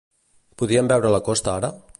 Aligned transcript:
Podien 0.61 0.89
veure 0.93 1.15
la 1.17 1.23
costa 1.31 1.57
ara? 1.59 1.75